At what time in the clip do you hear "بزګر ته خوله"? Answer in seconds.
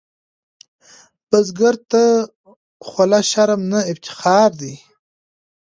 1.29-3.19